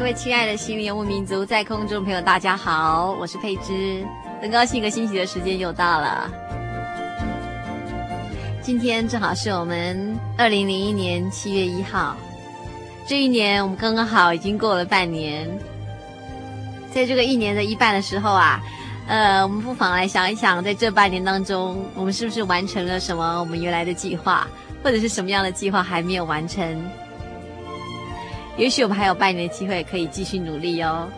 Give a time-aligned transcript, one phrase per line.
[0.00, 4.02] 各位亲爱的心灵游牧民族，在空中朋友，大家好，我是佩芝，
[4.40, 6.30] 很高兴一个星期的时间又到了。
[8.62, 12.16] 今天正好是我们二零零一年七月一号，
[13.06, 15.46] 这一年我们刚刚好已经过了半年。
[16.94, 18.58] 在这个一年的一半的时候啊，
[19.06, 24.48] 呃，我们不妨来想一想，在这半年当中，我们是不是完成了什么我们原来的计划，
[24.82, 26.90] 或者是什么样的计划还没有完成？
[28.60, 31.08] 也许我们还有半年的机会可以继续努力哦。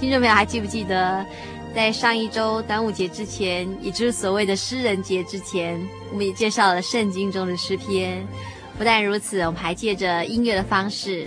[0.00, 1.24] 听众朋友还记不记得，
[1.72, 5.80] 在上一周端午节之前，也就是所谓的诗人节之前，
[6.10, 8.26] 我们也介绍了圣经中的诗篇。
[8.78, 11.26] 不但如此，我们还借着音乐的方式，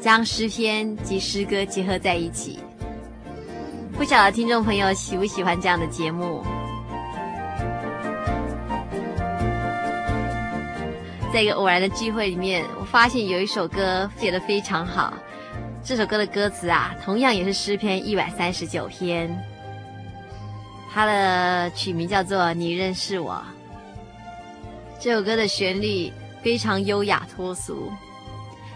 [0.00, 2.60] 将诗篇及诗歌结合在一起。
[3.98, 6.44] 不晓得听众朋友喜不喜欢这样的节目？
[11.34, 15.12] 在一个偶然的聚会里面，我发现有一首歌写得非常好。
[15.82, 19.28] 这首歌的歌词啊，同样也是诗篇一百三十九篇。
[20.92, 23.34] 它的曲名叫做《你认识我》。
[25.00, 26.12] 这首歌的旋律。
[26.42, 27.90] 非常优雅脱俗，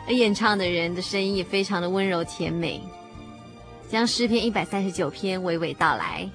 [0.07, 2.81] 而演唱的人的声音也非常的温柔甜美，
[3.89, 6.29] 将诗篇一百三十九篇娓娓道来。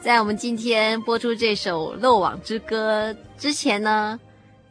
[0.00, 4.18] 在我们今天播出这首《漏网之歌》之前呢，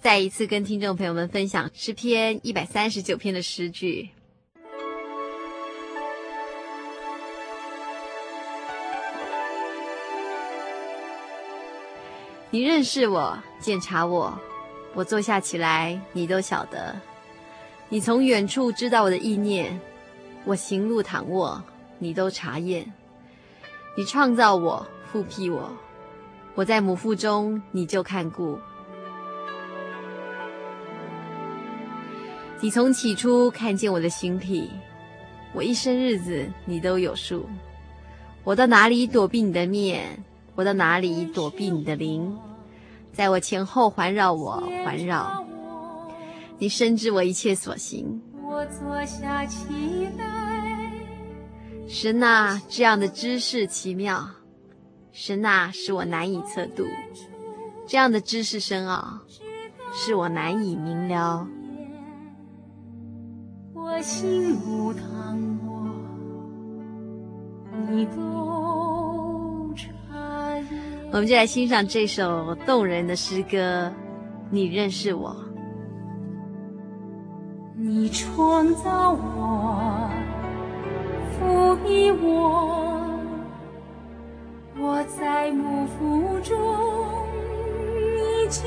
[0.02, 4.10] 再一次跟听众朋友们分享诗篇一百三十九篇的诗句。
[12.54, 14.38] 你认识我，检查我。
[14.94, 16.96] 我坐下起来，你都晓得；
[17.90, 19.80] 你从远处知道我的意念，
[20.44, 21.64] 我行路躺卧，
[21.98, 22.92] 你都察验。
[23.98, 25.72] 你创造我，复辟我，
[26.56, 28.60] 我在母腹中，你就看顾。
[32.60, 34.70] 你从起初看见我的形体，
[35.54, 37.50] 我一生日子你都有数。
[38.44, 40.24] 我到哪里躲避你的面？
[40.56, 42.38] 我到哪里躲避你的灵？
[43.14, 45.46] 在我前后环绕我，环绕
[46.58, 48.22] 你，深知我一切所行。
[48.44, 49.66] 我坐下起
[50.18, 50.92] 来，
[51.88, 54.28] 神啊，这样的知识奇妙，
[55.12, 56.84] 神啊，使我难以测度，
[57.88, 59.20] 这样的知识深奥，
[59.94, 61.48] 使我难以明了。
[63.74, 65.90] 我心无堂我，
[67.90, 68.06] 你
[71.14, 73.92] 我们就来欣赏这首动人的诗歌。
[74.50, 75.36] 你认识我，
[77.76, 80.10] 你创造我，
[81.38, 83.20] 复辟我，
[84.80, 86.58] 我在母腹中，
[87.90, 88.62] 你就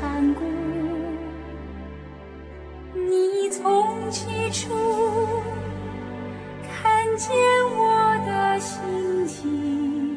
[0.00, 0.44] 看顾。
[2.94, 4.74] 你从起初
[6.68, 7.36] 看见
[7.78, 10.15] 我的形体。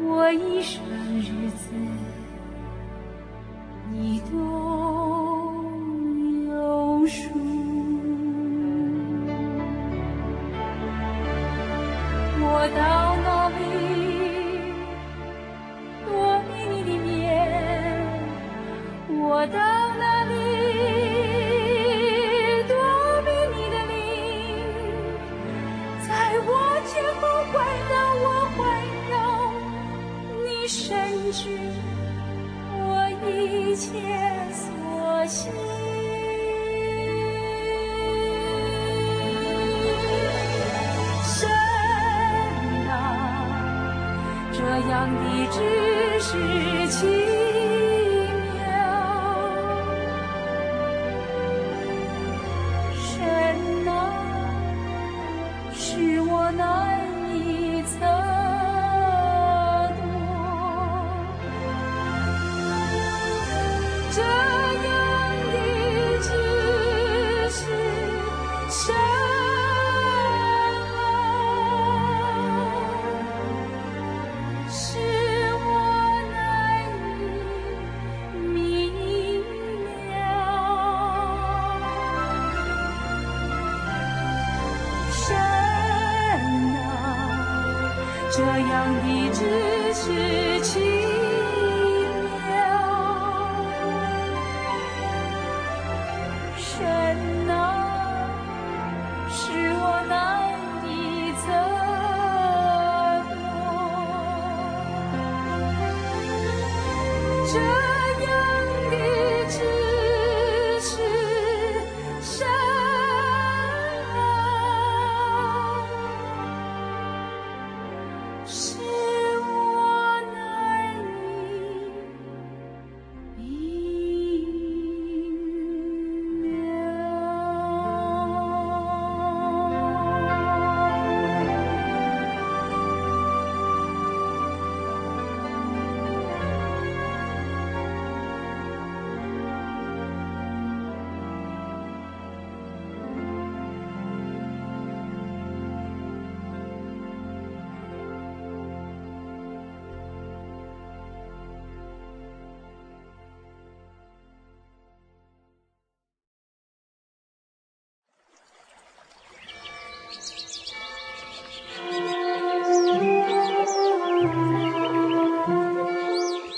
[0.00, 0.80] 我一生
[1.18, 1.74] 日子，
[3.90, 4.38] 你都
[6.46, 7.28] 有数。
[12.40, 12.44] 我
[12.76, 13.07] 到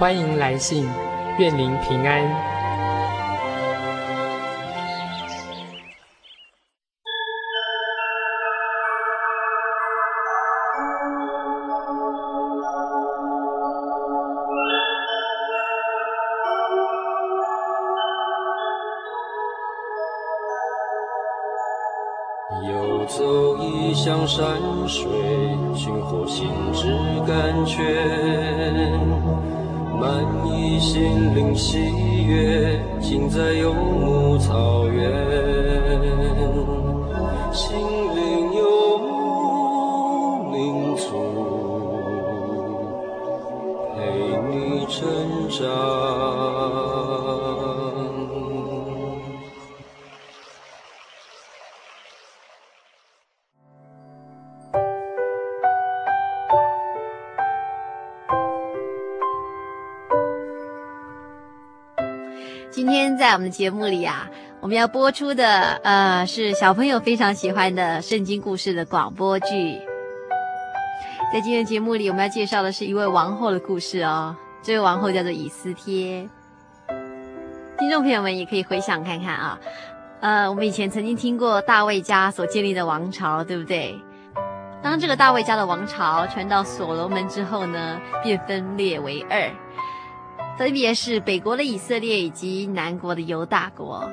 [0.00, 0.88] 欢迎来信，
[1.38, 2.49] 愿您平安。
[62.70, 69.76] 今天在我们的节目里啊，我们要播出的呃是小朋友非常喜欢的圣经故事的广播剧。
[71.32, 74.36] 在今天节目里，我们要介绍的是一位王后的故事哦。
[74.62, 76.28] 这位王后叫做以斯帖。
[77.76, 79.58] 听众朋友们也可以回想看看啊，
[80.20, 83.98] 呃，我们以前曾经听过大卫家所建立的王朝，对不对？
[84.80, 89.50] 当这个大卫家的王朝传到所罗门之后呢，便分裂为二。
[90.58, 94.10] 分别是北国的以色列以及南国的犹大国。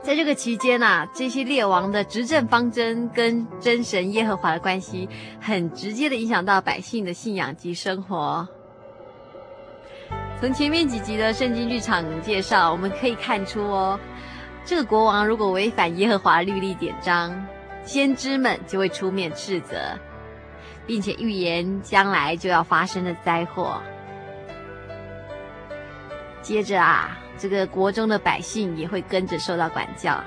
[0.00, 5.08] 在这个期间呐、啊，这些列王的执政方针跟真神耶和华的关系，
[5.40, 8.48] 很直接的影响到百姓的信仰及生活。
[10.40, 14.00] 从前面几集的圣经剧场介绍，我们可以看出哦，
[14.64, 17.46] 这个国王如果违反耶和华律例典章，
[17.84, 19.96] 先知们就会出面斥责，
[20.84, 23.80] 并且预言将来就要发生的灾祸。
[26.42, 27.16] 接着啊。
[27.38, 30.22] 这个国中的百姓也会跟着受到管教，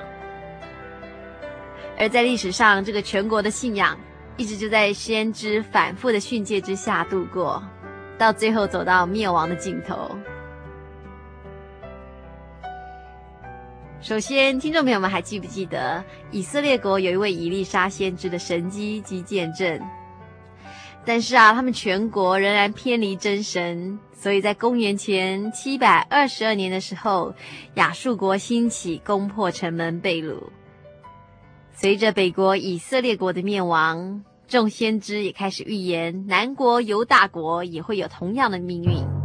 [1.97, 3.97] 而在历史上，这个全国的信仰
[4.35, 7.63] 一直就在先知反复的训诫之下度过，
[8.17, 10.11] 到最后走到灭亡的尽头。
[14.01, 19.79] 首先，听众朋友们还记不记得以色列国有一位以利沙先知的神迹及见证？
[21.05, 23.99] 但是啊，他们全国仍然偏离真神。
[24.13, 27.35] 所以在公元前七百二十二年的时候，
[27.75, 30.35] 亚述国兴起，攻破城门，被掳。
[31.73, 39.24] 随着北国以色列国的灭亡，众先知也开始预言，南国犹大国也会有同样的命运。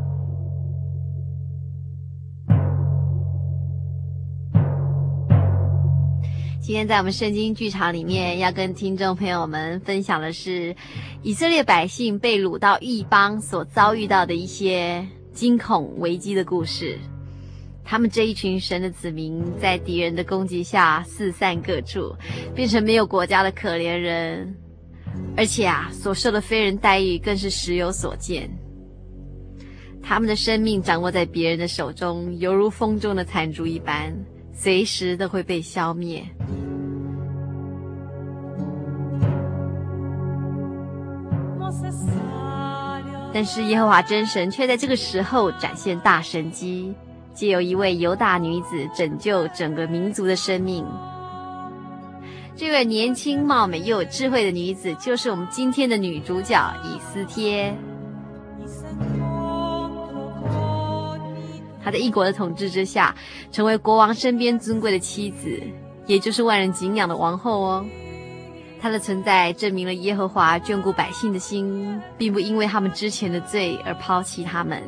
[6.70, 10.72] 今天在我们圣经剧场里面，要跟听众朋友们分享的是
[11.20, 16.96] 以色列百姓被掳到异邦所遭遇到的一些惊恐危机的故事。
[17.82, 22.14] 他们这一群神的子民，在敌人的攻击下四散各处，
[22.54, 24.54] 变成没有国家的可怜人，
[25.36, 28.48] 而且啊，所受的非人待遇更是时有所见。
[30.00, 34.16] 他们的生命掌握在别人的手中，犹如风中的残烛一般。
[34.62, 36.22] 随时都会被消灭，
[43.32, 46.94] 但是耶和华真神却在这个时候展现大神迹，
[47.32, 50.84] 借由一位犹大女子拯救整个民族的生命。
[52.54, 57.74] 这位年轻貌美又有智慧的女子，就是我们今天的女主角以斯帖。
[61.82, 63.14] 他在异国的统治之下，
[63.50, 65.60] 成为国王身边尊贵的妻子，
[66.06, 67.86] 也就是万人敬仰的王后哦。
[68.80, 74.82] 他的存在证明了耶和华眷顾百姓的心，并不因为他们之前的罪而抛弃他们。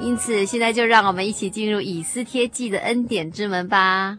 [0.00, 4.16] 因此，现在就让我们一起进入以斯帖记的恩典之门吧。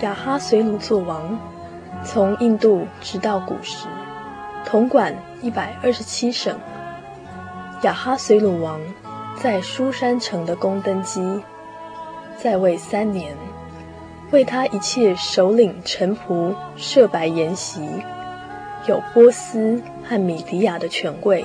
[0.00, 1.36] 亚哈随鲁做王，
[2.04, 3.88] 从印度直到古时，
[4.64, 5.12] 统管
[5.42, 6.56] 一百二十七省。
[7.82, 8.80] 亚哈随鲁王
[9.34, 11.42] 在书山城的宫登基，
[12.36, 13.34] 在位三年，
[14.30, 17.88] 为他一切首领臣仆设白筵席，
[18.86, 21.44] 有波斯和米迪亚的权贵，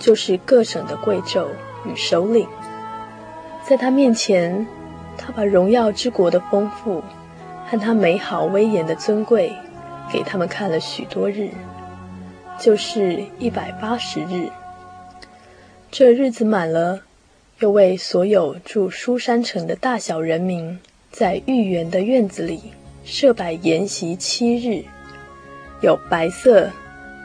[0.00, 1.46] 就是各省的贵胄
[1.86, 2.48] 与首领，
[3.62, 4.66] 在他面前，
[5.16, 7.00] 他把荣耀之国的丰富。
[7.72, 9.50] 看他美好威严的尊贵，
[10.12, 11.48] 给他们看了许多日，
[12.60, 14.50] 就是一百八十日。
[15.90, 17.00] 这日子满了，
[17.60, 20.78] 又为所有住书山城的大小人民，
[21.10, 22.74] 在御园的院子里
[23.06, 24.84] 设摆筵席七日，
[25.80, 26.68] 有白色、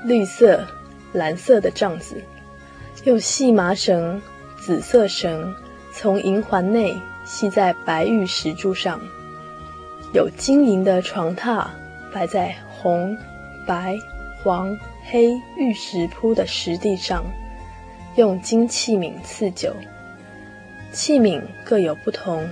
[0.05, 0.65] 绿色、
[1.11, 2.23] 蓝色的帐子，
[3.03, 4.21] 用细麻绳、
[4.57, 5.53] 紫色绳、
[5.91, 8.97] 从银环内系在白玉石柱上，
[10.17, 11.67] 有金银的床榻
[12.11, 13.15] 摆在红、
[13.67, 13.95] 白、
[14.41, 17.23] 黄、黑玉石铺的石地上，
[18.15, 19.71] 用金器皿赐酒，
[20.91, 22.49] 器皿各有不同，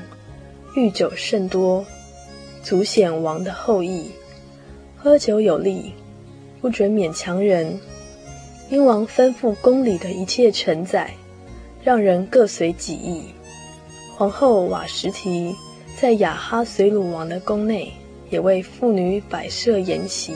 [0.76, 1.84] 御酒甚多，
[2.62, 4.12] 足显王的厚意。
[4.96, 5.92] 喝酒有例，
[6.62, 7.80] 不准勉强人。
[8.70, 11.16] 英王吩咐宫里的一切臣宰，
[11.84, 13.24] 让人各随己意。
[14.16, 15.56] 皇后瓦什提
[15.98, 17.94] 在雅哈随鲁王的宫内，
[18.30, 20.34] 也为妇女摆设筵席。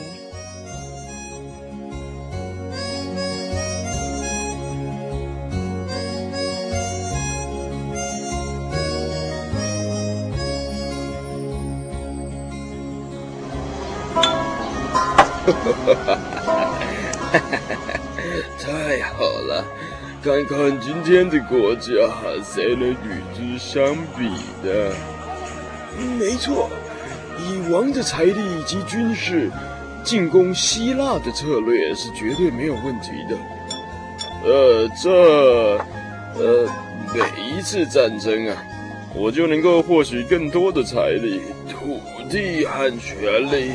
[18.58, 19.64] 太好了，
[20.22, 21.92] 看看今天的国家，
[22.42, 24.30] 谁能与之相比
[24.64, 24.90] 的？
[26.18, 26.70] 没错，
[27.38, 29.50] 以王的财力以及军事，
[30.04, 33.36] 进攻希腊的策略是绝对没有问题的。
[34.44, 35.10] 呃，这，
[36.38, 36.68] 呃，
[37.14, 38.56] 每一次战争啊，
[39.14, 43.72] 我就能够获取更多的财力、土地和权力。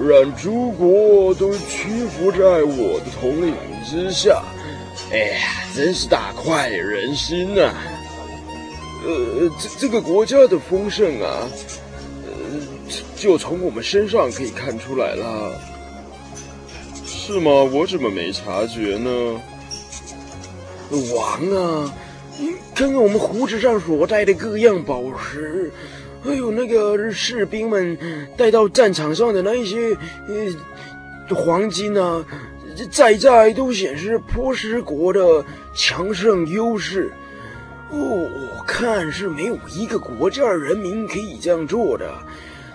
[0.00, 3.54] 让诸国都屈服在我的统领
[3.84, 4.42] 之下，
[5.12, 5.38] 哎呀，
[5.76, 7.70] 真是大快人心呐！
[9.04, 11.48] 呃，这这个国家的丰盛啊，
[12.26, 12.32] 呃，
[13.16, 15.60] 就从我们身上可以看出来了，
[17.04, 17.50] 是吗？
[17.50, 19.40] 我怎么没察觉呢？
[21.14, 21.94] 王啊，
[22.38, 25.72] 你看看我们胡子上所戴的各样宝石。
[26.24, 27.98] 还有那个士兵们
[28.36, 29.96] 带到战场上的那一些
[30.28, 32.24] 呃黄金啊，
[32.92, 37.10] 在在都显示波斯国的强盛优势。
[37.92, 42.10] 哦，我看是没有一个国家人民可以这样做的，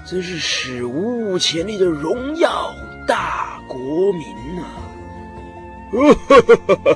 [0.06, 2.74] 真是史无前例的荣耀
[3.08, 4.22] 大国民
[4.56, 4.88] 呐、啊！
[5.90, 6.96] 哈哈哈哈哈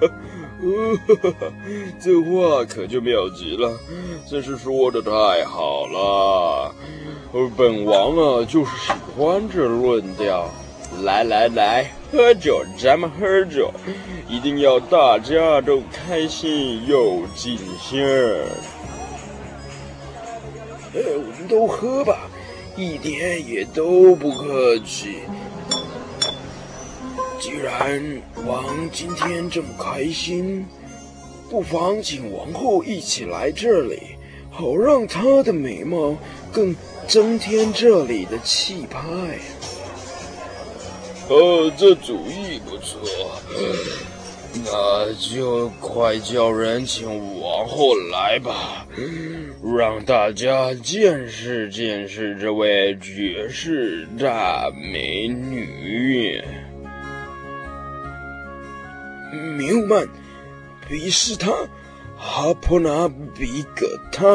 [0.00, 0.12] 哈！
[0.60, 0.98] 呃，
[2.00, 3.72] 这话可就妙极了，
[4.28, 6.74] 真是说的太好了。
[7.32, 10.50] 而本王啊，就是喜欢这论调。
[11.02, 13.72] 来来来，喝酒，咱们喝酒，
[14.28, 18.46] 一定要大家都开心又尽兴儿。
[20.94, 22.30] 呃，我们都喝吧，
[22.76, 25.22] 一点也都不客气。
[27.40, 28.00] 既然
[28.46, 30.64] 王今天这么开心，
[31.50, 33.98] 不妨请王后一起来这里，
[34.52, 36.16] 好让她的美貌
[36.52, 36.76] 更
[37.08, 39.00] 增添这里的气派。
[41.28, 43.00] 哦，这主意不错，
[44.62, 48.86] 那就快叫人请王后来吧，
[49.76, 56.42] 让大家见识见识这位绝世大美女。
[59.56, 60.06] 缪曼、
[60.88, 61.50] 比斯他、
[62.16, 64.34] 哈普纳、比格他、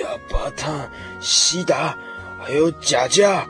[0.00, 1.96] 亚巴他、西达，
[2.42, 3.44] 还有贾迦，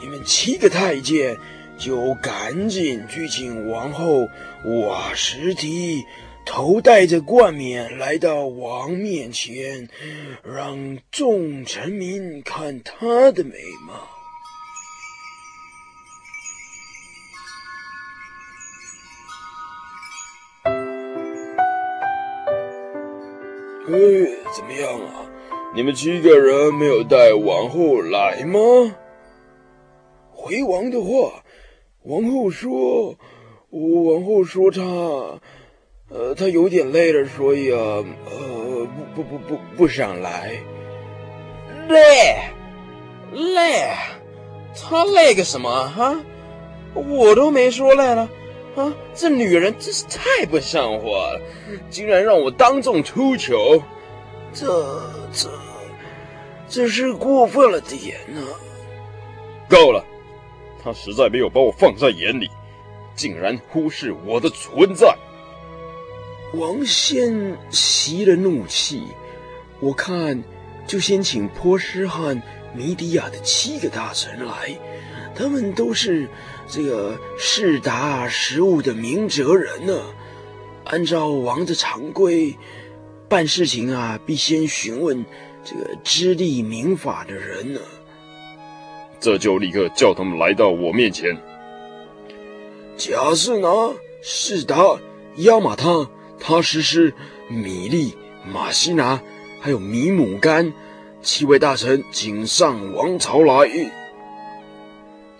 [0.00, 1.36] 你们七个太监
[1.80, 4.28] 就赶紧去请王后
[4.64, 6.04] 瓦什提，
[6.44, 9.88] 头戴着冠冕来到王面前，
[10.44, 13.54] 让众臣民看她的美
[13.86, 13.94] 貌。
[23.88, 23.96] 哎，
[24.54, 25.24] 怎么样啊？
[25.74, 28.60] 你们七个人没有带王后来吗？
[30.32, 31.39] 回王的话，
[32.02, 33.16] 王后说，
[33.70, 34.82] 王后说她，
[36.08, 40.60] 呃，她有点累了，所以啊，呃，不不不不不想来。
[41.88, 42.36] 累，
[43.32, 43.90] 累，
[44.74, 46.20] 她累个什么哈？
[46.94, 48.28] 我都没说累了。
[48.76, 48.94] 啊！
[49.14, 51.40] 这女人真是太不像话了，
[51.90, 53.82] 竟然让我当众出糗，
[54.54, 54.66] 这
[55.32, 55.50] 这
[56.68, 58.54] 这是过分了点呢、啊。
[59.68, 60.04] 够了，
[60.82, 62.48] 他实在没有把我放在眼里，
[63.14, 65.16] 竟然忽视我的存在。
[66.54, 69.02] 王先息了怒气，
[69.80, 70.42] 我看
[70.86, 72.40] 就先请波斯和
[72.74, 74.78] 米迪亚的七个大臣来，
[75.34, 76.28] 他们都是。
[76.72, 80.00] 这个识达实务的明哲人呢，
[80.84, 82.56] 按照王的常规
[83.28, 85.26] 办事情啊，必先询问
[85.64, 87.80] 这个知历明法的人呢。
[89.20, 91.36] 这就立刻叫他们来到我面前。
[92.96, 93.68] 贾士拿、
[94.22, 94.98] 识达、
[95.36, 97.14] 亚马他、他实施、
[97.48, 98.16] 米利、
[98.50, 99.20] 马西拿，
[99.60, 100.72] 还有米姆干
[101.20, 103.68] 七位大臣，请上王朝来。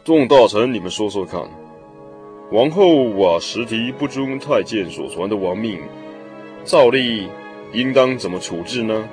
[0.04, 1.40] 众大臣，你们说说看，
[2.50, 5.80] 王后瓦什提不遵太监所传的王命，
[6.64, 7.28] 照例
[7.72, 9.08] 应当怎么处置呢？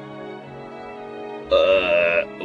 [1.50, 1.58] 呃，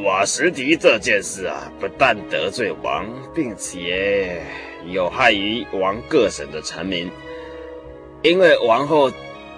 [0.04, 4.42] 瓦什提这件事啊，不但得罪王，并且
[4.86, 7.10] 有害于王各省的臣民，
[8.22, 9.10] 因为王后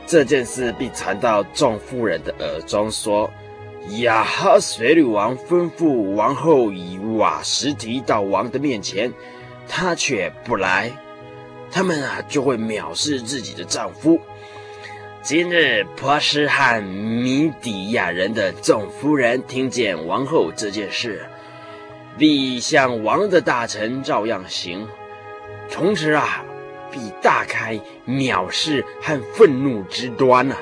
[0.07, 3.31] 这件事必传到众妇人的耳中，说
[4.01, 9.11] 雅哈随鲁王吩咐王后以瓦什提到王的面前，
[9.67, 10.91] 她却不来，
[11.71, 14.21] 他们啊就会藐视自己的丈夫。
[15.25, 21.25] 今日波斯和米底亚人的众夫人听见王后这件事，
[22.19, 24.87] 必向王的大臣照样行。
[25.67, 26.45] 从此啊，
[26.93, 30.59] 必大开藐视和愤怒之端啊！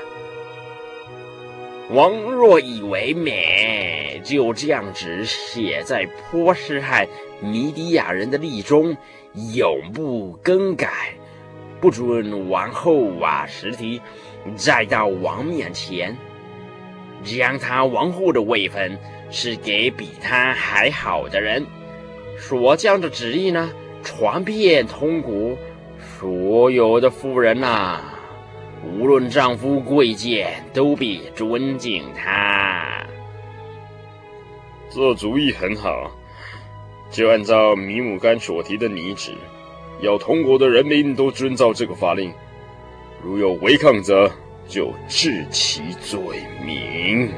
[1.89, 7.05] 王若以为美，就这样子写在波斯和
[7.41, 8.95] 米底亚人的例中，
[9.53, 11.15] 永不更改，
[11.81, 14.01] 不准王后瓦实提。
[14.55, 16.17] 再到王面前，
[17.23, 18.97] 将他王后的位分
[19.31, 21.65] 赐给比他还好的人。
[22.37, 23.71] 所将的旨意呢，
[24.03, 25.55] 传遍通国，
[26.19, 28.01] 所有的妇人呐、
[28.83, 33.05] 无论丈夫贵贱，都必尊敬他。
[34.89, 36.11] 这主意很好，
[37.09, 39.31] 就按照米姆干所提的拟旨，
[40.01, 42.33] 要通国的人民都遵照这个法令。
[43.23, 44.29] 如有违抗者，
[44.67, 46.19] 就治其罪
[46.65, 47.31] 名。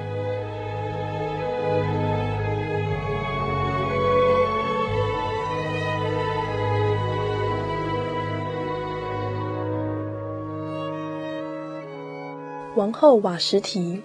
[12.76, 14.02] 王后瓦什提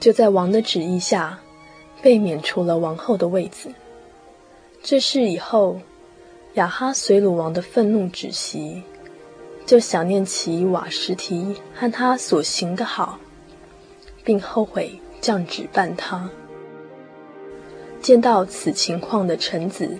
[0.00, 1.38] 就在王的旨意下，
[2.02, 3.72] 被免除了王后的位子。
[4.82, 5.80] 这事以后，
[6.54, 8.82] 亚哈随鲁王的愤怒止息。
[9.64, 13.18] 就想念起瓦什提和他所行的好，
[14.24, 16.28] 并后悔降旨办他。
[18.00, 19.96] 见到此情况的臣子，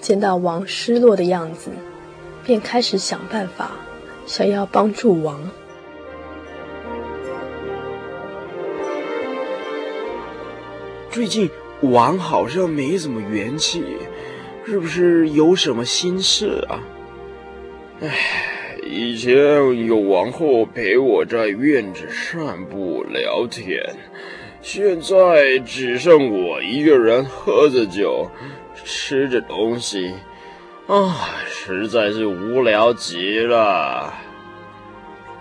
[0.00, 1.70] 见到王失落的样子，
[2.44, 3.72] 便开始想办法，
[4.26, 5.50] 想要帮助王。
[11.10, 11.50] 最近
[11.82, 13.84] 王好像没什么元气，
[14.64, 16.80] 是不是有什么心事啊？
[18.00, 18.53] 唉。
[18.86, 23.82] 以前有王后陪我在院子散步聊天，
[24.60, 28.30] 现在只剩我一个人喝着酒，
[28.84, 30.12] 吃着东西，
[30.86, 31.16] 啊，
[31.46, 34.12] 实在是无聊极了。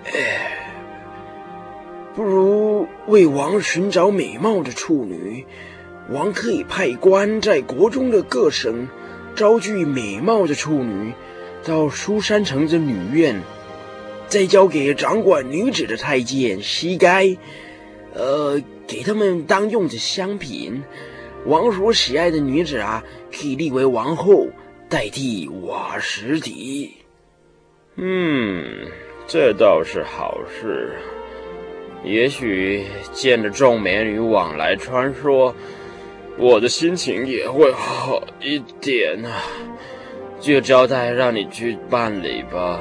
[0.06, 0.74] 哎，
[2.16, 5.46] 不如为王寻找美貌的处女，
[6.10, 8.88] 王可以派官在国中的各省
[9.36, 11.14] 招聚美貌的处女。
[11.66, 13.42] 到书山城的女院，
[14.28, 17.38] 再交给掌管女子的太监西该，
[18.14, 20.84] 呃，给他们当用的香品。
[21.46, 24.48] 王所喜爱的女子啊，可以立为王后，
[24.90, 26.92] 代替瓦实提。
[27.96, 28.88] 嗯，
[29.28, 30.94] 这倒是好事。
[32.04, 35.54] 也许见着众美女往来穿梭，
[36.38, 39.44] 我的心情也会好一点啊。
[40.44, 42.78] 就交代让你去办理吧。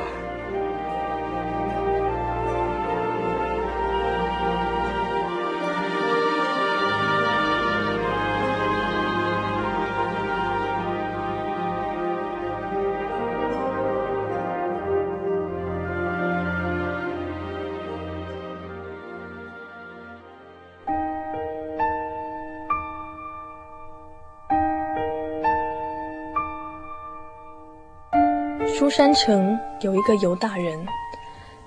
[28.95, 30.79] 山城有一个犹大人，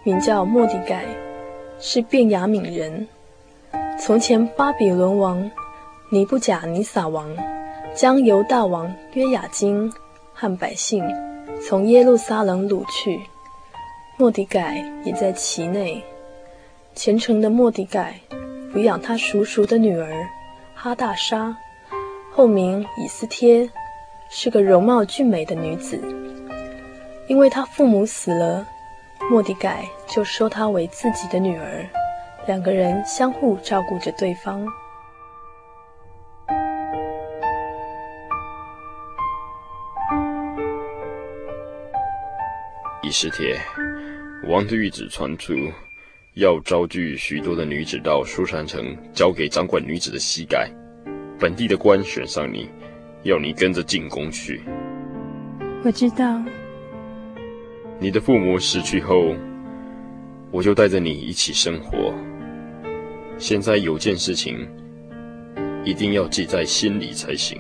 [0.04, 1.04] 名叫莫底改，
[1.80, 3.08] 是便雅悯人。
[4.00, 5.50] 从前巴比伦王
[6.12, 7.28] 尼布甲尼撒王
[7.96, 9.92] 将犹大王约雅斤
[10.36, 11.04] 和百姓
[11.68, 13.20] 从耶路撒冷掳去，
[14.18, 16.04] 莫底改也在其内。
[16.94, 18.20] 虔诚的莫底改
[18.72, 20.14] 抚养他叔叔的女儿
[20.76, 21.58] 哈大沙，
[22.32, 23.68] 后名以斯帖，
[24.30, 26.00] 是个容貌俊美的女子。
[27.28, 28.66] 因为他父母死了，
[29.32, 31.84] 莫迪改就收她为自己的女儿，
[32.46, 34.66] 两个人相互照顾着对方。
[43.02, 43.58] 以斯帖，
[44.48, 45.54] 王的玉旨传出，
[46.36, 50.70] 要招聚许多的女子到书珊城，交给掌管女子的膝盖。
[51.40, 52.70] 本地的官选上你，
[53.24, 54.64] 要你跟着进宫去。
[55.84, 56.40] 我知道。
[58.00, 59.34] 你的父母死去后，
[60.52, 62.14] 我就带着你一起生活。
[63.38, 64.68] 现在有件事情，
[65.84, 67.60] 一定要记在心里才行。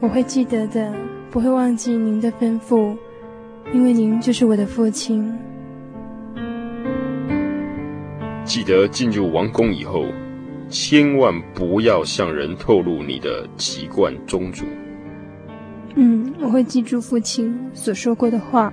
[0.00, 0.94] 我会记得的，
[1.30, 2.96] 不会忘记您的吩咐，
[3.72, 5.36] 因为您就是我的父亲。
[8.44, 10.06] 记得进入王宫以后，
[10.68, 14.64] 千万不要向人透露你的籍贯宗族。
[15.94, 18.72] 嗯，我会记住父亲所说过的话。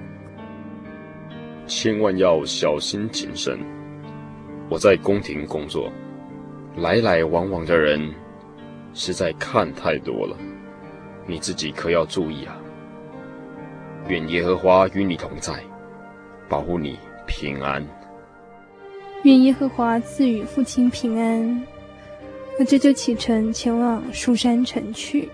[1.68, 3.58] 千万要小心谨慎。
[4.70, 5.92] 我在宫廷工作，
[6.78, 8.14] 来来往往的人
[8.94, 10.38] 实在看太多了，
[11.26, 12.58] 你自己可要注意啊！
[14.08, 15.54] 愿耶和华与你同在，
[16.48, 17.84] 保护你平安。
[19.24, 21.64] 愿耶和华赐予父亲平安。
[22.60, 25.30] 我这就启程前往书山城去。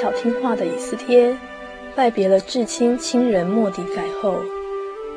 [0.00, 1.36] 巧听话的以斯帖，
[1.94, 4.40] 拜别了至亲亲人莫迪改后，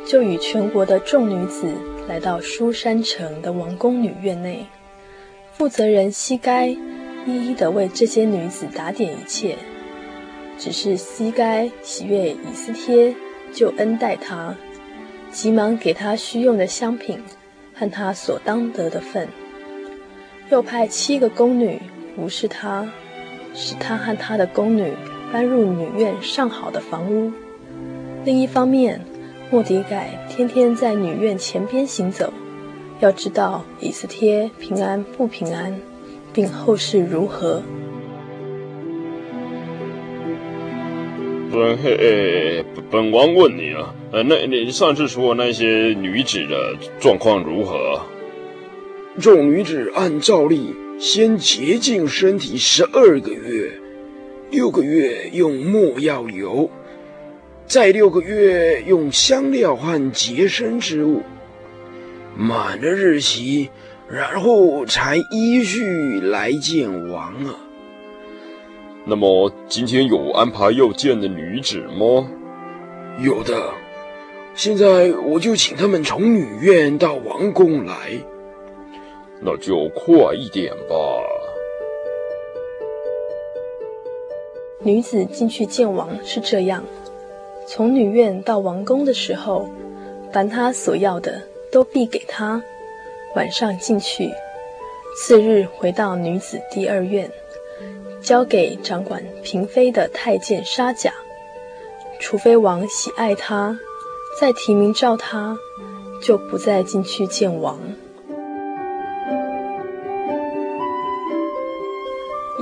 [0.05, 1.73] 就与全国的众女子
[2.09, 4.65] 来到书山城的王宫女院内。
[5.53, 6.77] 负责人西该一
[7.25, 9.55] 一的为这些女子打点一切，
[10.59, 13.15] 只是西该喜悦以斯帖，
[13.53, 14.53] 就恩待她，
[15.31, 17.23] 急忙给她需用的香品
[17.73, 19.29] 和她所当得的份，
[20.49, 21.81] 又派七个宫女
[22.17, 22.91] 服侍她。
[23.53, 24.91] 使他和他的宫女
[25.31, 27.31] 搬入女院上好的房屋。
[28.25, 29.01] 另一方面，
[29.51, 32.31] 莫迪改天天在女院前边行走，
[32.99, 35.79] 要知道以斯帖平安不平安，
[36.33, 37.61] 并后事如何。
[41.51, 48.01] 本嘿，本王问你啊，呃，那你上次说那些女子的状况如何？
[49.19, 50.73] 众女子按照例。
[50.99, 53.71] 先洁净身体十二个月，
[54.51, 56.69] 六个月用墨药油，
[57.65, 61.21] 再六个月用香料和洁身之物，
[62.37, 63.69] 满了日期，
[64.09, 67.55] 然后才依序来见王啊。
[69.05, 72.29] 那么今天有安排要见的女子吗？
[73.19, 73.73] 有的，
[74.55, 78.23] 现在我就请他们从女院到王宫来。
[79.45, 80.95] 那就快一点吧。
[84.79, 86.83] 女子进去见王是这样：
[87.67, 89.69] 从女院到王宫的时候，
[90.31, 92.61] 凡她所要的都必给她。
[93.35, 94.29] 晚上进去，
[95.17, 97.31] 次日回到女子第二院，
[98.21, 101.13] 交给掌管嫔妃的太监沙甲。
[102.19, 103.77] 除非王喜爱她，
[104.39, 105.57] 再提名召她，
[106.21, 107.79] 就不再进去见王。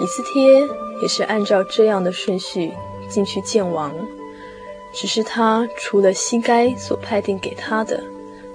[0.01, 0.67] 以斯帖
[0.99, 2.71] 也是按照这样的顺序
[3.07, 3.93] 进去见王，
[4.91, 8.03] 只是他除了西该所派定给他的，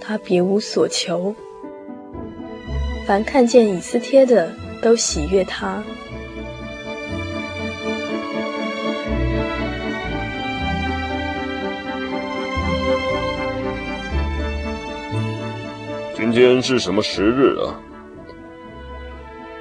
[0.00, 1.32] 他别无所求。
[3.06, 5.84] 凡看见以斯帖的，都喜悦他。
[16.16, 17.80] 今天是什么时日啊？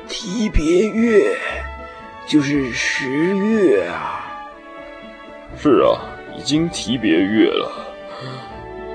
[0.08, 1.38] 提别月。
[2.28, 4.42] 就是十月啊！
[5.62, 6.02] 是啊，
[6.38, 7.72] 已经提别月了。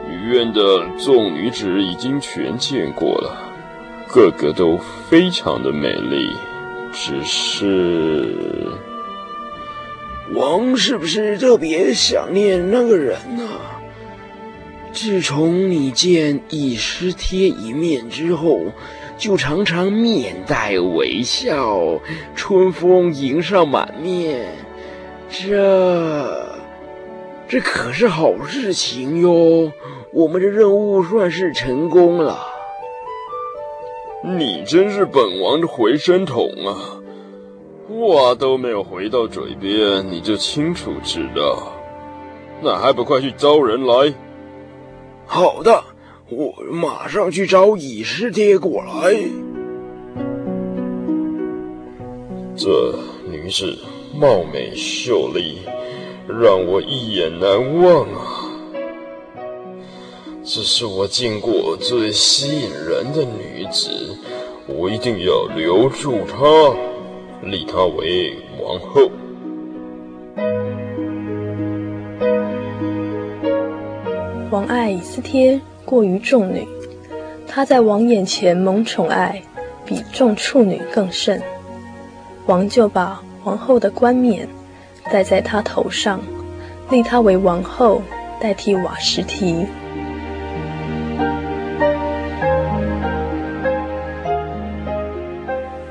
[0.09, 3.39] 女院的众女子已经全见过了，
[4.09, 4.77] 个个都
[5.09, 6.29] 非常的美丽。
[6.93, 8.35] 只是，
[10.35, 13.45] 王是不是特别想念那个人呢？
[14.93, 18.73] 自从你见以斯帖一面之后。
[19.21, 22.01] 就常常面带微笑，
[22.35, 24.49] 春风迎上满面，
[25.29, 26.57] 这
[27.47, 29.71] 这可是好事情哟！
[30.15, 32.47] 我们的任务算是成功了。
[34.25, 36.97] 你真是本王的回声筒啊！
[37.89, 41.75] 话都没有回到嘴边，你就清楚知道，
[42.63, 44.15] 那还不快去招人来？
[45.27, 45.85] 好的。
[46.31, 49.15] 我马上去找以斯帖过来。
[52.57, 52.95] 这
[53.29, 53.77] 女子
[54.15, 55.59] 貌美秀丽，
[56.29, 58.47] 让我一眼难忘啊！
[60.45, 63.91] 这是我见过最吸引人的女子，
[64.69, 66.75] 我一定要留住她，
[67.43, 69.11] 立她为王后。
[74.51, 76.65] 王爱斯帖过于众女，
[77.49, 79.43] 她在王眼前蒙宠爱，
[79.85, 81.43] 比众处女更甚。
[82.47, 84.47] 王就把王后的冠冕
[85.11, 86.21] 戴在她头上，
[86.91, 88.01] 立她为王后，
[88.41, 89.67] 代替瓦什提。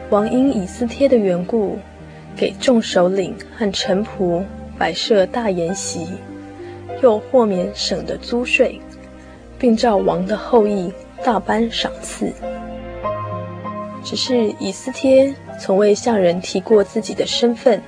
[0.10, 1.78] 王因以斯帖的缘故，
[2.38, 4.42] 给众首领和臣仆
[4.78, 6.08] 摆设大筵席。
[7.02, 8.80] 又豁免省的租税，
[9.60, 10.92] 并照王的后裔
[11.24, 12.32] 大般赏赐。
[14.04, 17.80] 只是以斯帖从未向人提过自己的身份，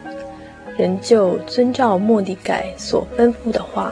[0.77, 3.91] 仍旧遵照末底改所吩咐的话。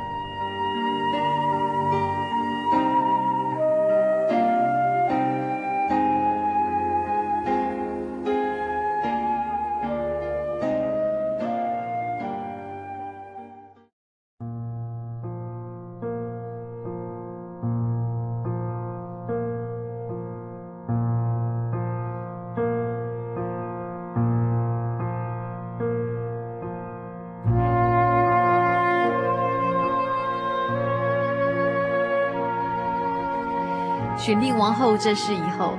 [34.71, 35.77] 王后这事以后，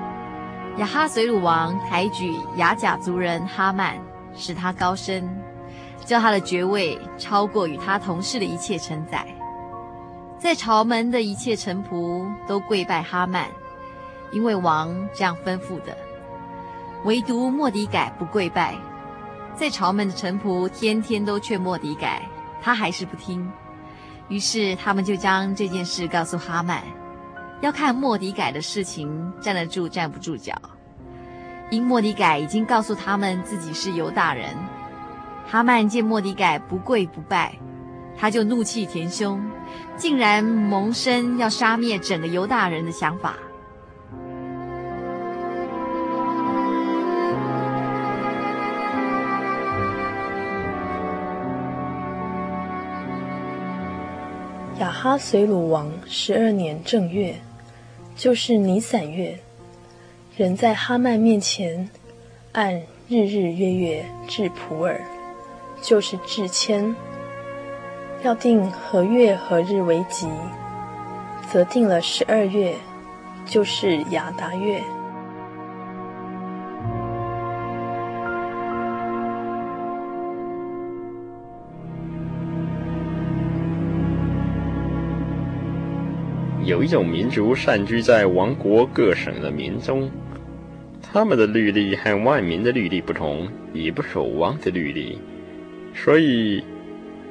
[0.77, 3.99] 亚哈随鲁王抬举亚甲族人哈曼，
[4.35, 5.27] 使他高升，
[6.05, 9.27] 叫他的爵位超过与他同事的一切臣宰。
[10.39, 13.49] 在朝门的一切臣仆都跪拜哈曼，
[14.31, 15.97] 因为王这样吩咐的。
[17.05, 18.75] 唯独莫底改不跪拜，
[19.57, 22.29] 在朝门的臣仆天天都劝莫底改，
[22.61, 23.51] 他还是不听。
[24.29, 26.83] 于是他们就将这件事告诉哈曼。
[27.63, 30.53] 要看莫迪改的事情站得住站不住脚，
[31.71, 34.49] 因莫迪改已经告诉他们自己是犹大人。
[35.47, 37.55] 哈曼见莫迪改不跪不拜，
[38.19, 39.41] 他就怒气填胸，
[39.97, 43.37] 竟然萌生要杀灭整个犹大人的想法。
[54.81, 57.37] 亚哈随鲁王十二年正月，
[58.15, 59.39] 就是尼散月，
[60.37, 61.89] 人在哈曼面前
[62.53, 62.75] 按
[63.09, 65.01] 日日月月至普洱，
[65.81, 66.95] 就是至谦，
[68.23, 70.29] 要定何月何日为吉，
[71.51, 72.75] 则定了十二月，
[73.47, 74.83] 就是雅达月。
[86.73, 90.11] 有一种民族散居在王国各省的民中，
[91.03, 95.19] 他们的律例和万民的律例不同，也不守王的律例，
[95.93, 96.65] 所以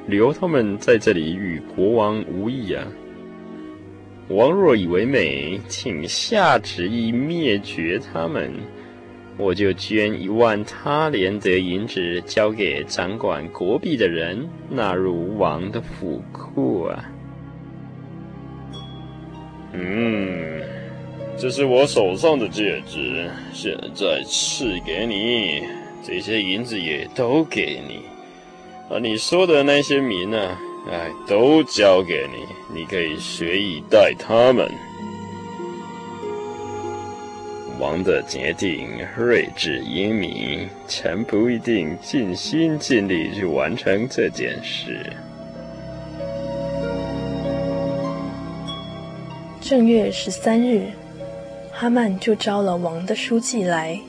[0.06, 2.86] 留他们在这里与国王无异啊。
[4.28, 8.48] 王若以为美，请下旨意灭绝他们，
[9.36, 17.11] 我就捐一万他连得银子交给掌管国币的人，纳入王的府库啊。
[19.72, 20.62] 嗯，
[21.38, 25.62] 这是我手上的戒指，现在赐给你，
[26.02, 28.02] 这些银子也都给你。
[28.94, 30.58] 啊，你说的那些民呢、啊？
[30.90, 32.44] 哎，都交给你，
[32.76, 34.68] 你可以随意待他们。
[37.78, 45.12] 王的决定睿智英明，臣不一定尽心尽力去完成这件事。
[49.62, 50.90] 正月十三日，
[51.70, 54.00] 哈曼就召了王的书记来，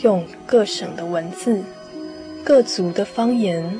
[0.00, 1.62] 用各省的文字、
[2.42, 3.78] 各族的方言，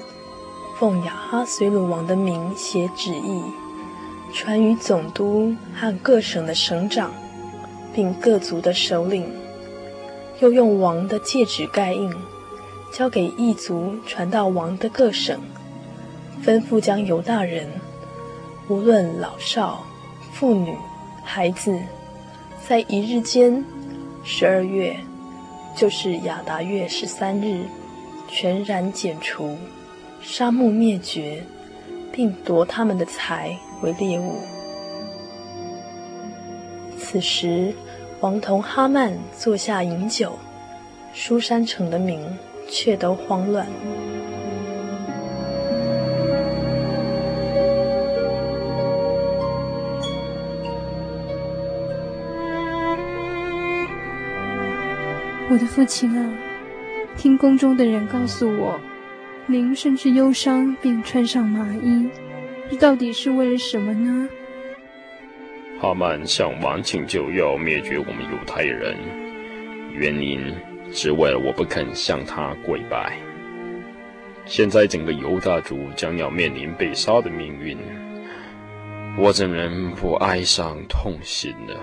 [0.79, 3.43] 奉亚哈随鲁王的名写旨意，
[4.35, 7.11] 传于总督和各省的省长，
[7.95, 9.27] 并各族的首领，
[10.41, 12.13] 又用王的戒指盖印，
[12.93, 15.41] 交给异族传到王的各省，
[16.45, 17.67] 吩咐将犹大人，
[18.69, 19.87] 无论老少。
[20.43, 20.77] 妇女、
[21.23, 21.79] 孩子，
[22.67, 23.65] 在一日间，
[24.25, 24.97] 十二月，
[25.77, 27.65] 就是亚达月十三日，
[28.27, 29.57] 全然剪除，
[30.21, 31.45] 杀戮灭绝，
[32.11, 34.35] 并夺他们的财为猎物。
[36.99, 37.73] 此时，
[38.19, 40.37] 王同哈曼坐下饮酒，
[41.15, 42.21] 书珊城的民
[42.69, 43.65] 却都慌乱。
[55.53, 56.33] 我的父亲啊，
[57.15, 58.81] 听宫中的人告诉我，
[59.45, 62.09] 您甚至忧伤，并穿上麻衣，
[62.71, 64.27] 这到底是为了什么呢？
[65.79, 68.97] 哈曼向王请求要灭绝我们犹太人，
[69.93, 70.41] 原因
[70.91, 73.19] 只为了我不肯向他跪拜。
[74.47, 77.77] 现在整个犹大族将要面临被杀的命运，
[79.19, 81.75] 我怎能不哀伤痛心呢？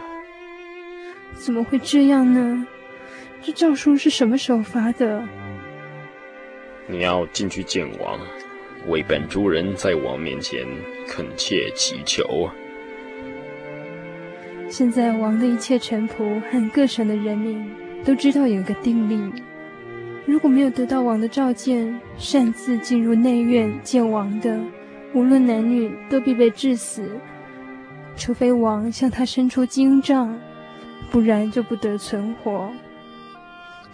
[1.36, 2.66] 怎么会这样呢？
[3.42, 5.24] 这诏书是什么时候发的？
[6.88, 8.20] 你要进去见王，
[8.88, 10.66] 为本族人在王面前
[11.08, 12.50] 恳切祈求。
[14.70, 17.66] 现在王的一切臣仆和各省的人民
[18.04, 19.42] 都知道有个定例：
[20.26, 24.60] 如果没有得到王的召见，擅自进入内院见王的，
[25.14, 27.10] 无论男女，都必被致死，
[28.16, 30.38] 除非王向他伸出金杖，
[31.10, 32.70] 不然就不得存活。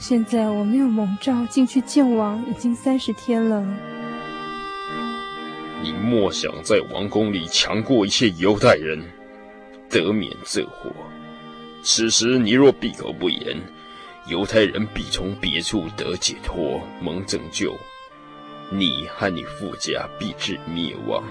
[0.07, 3.59] 现在我没有蒙召进去见王，已经三十天了。
[5.81, 9.03] 你莫想在王宫里强过一切犹太人，
[9.89, 10.91] 得免这祸。
[11.81, 13.57] 此时你若闭口不言，
[14.27, 17.75] 犹太人必从别处得解脱，蒙拯救，
[18.71, 21.23] 你和你父家必至灭亡。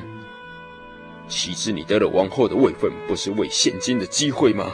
[1.28, 4.66] 岂知你得了王后的位分，不是为现今的机会吗？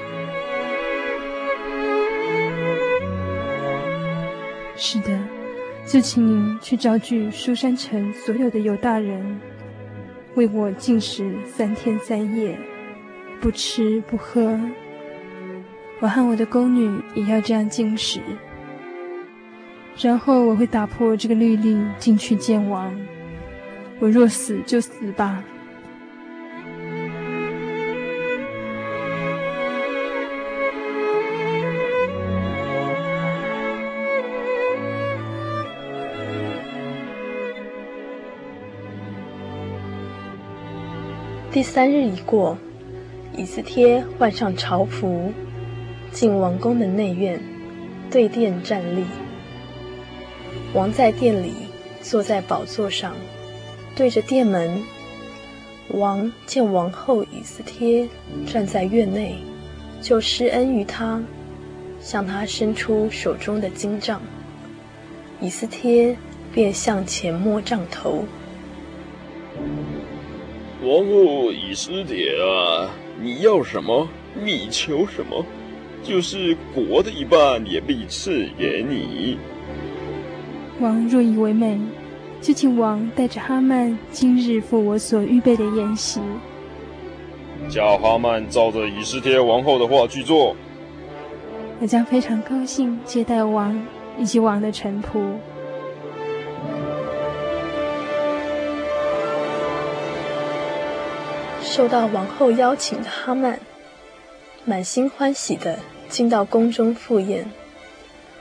[4.82, 5.08] 是的，
[5.86, 9.38] 就请您去招聚书山城所有的犹大人，
[10.36, 12.58] 为我禁食三天三夜，
[13.42, 14.58] 不吃不喝。
[16.00, 18.20] 我和我的宫女也要这样禁食。
[19.98, 22.90] 然后我会打破这个律例，进去见王。
[23.98, 25.44] 我若死就死吧。
[41.60, 42.56] 第三日已过，
[43.36, 45.30] 以斯帖换上朝服，
[46.10, 47.38] 进王宫的内院，
[48.10, 49.04] 对殿站立。
[50.72, 51.52] 王在殿里
[52.00, 53.14] 坐在宝座上，
[53.94, 54.82] 对着殿门。
[55.88, 58.08] 王见王后以斯帖
[58.46, 59.34] 站在院内，
[60.00, 61.22] 就施恩于她，
[62.00, 64.22] 向她伸出手中的金杖。
[65.42, 66.16] 以斯帖
[66.54, 68.24] 便向前摸杖头。
[70.82, 72.88] 王后以斯帖啊，
[73.20, 74.08] 你要什么？
[74.34, 75.44] 你求什么？
[76.02, 79.36] 就是国的一半也必赐给你。
[80.80, 81.78] 王若以为美，
[82.40, 86.20] 就请王带着哈曼今日赴我所预备的宴席。
[87.68, 90.56] 叫哈曼照着以斯帖王后的话去做。
[91.78, 93.78] 我将非常高兴接待王
[94.18, 95.20] 以及王的臣仆。
[101.70, 103.60] 受到王后邀请的哈曼，
[104.64, 107.48] 满心欢喜地进到宫中赴宴。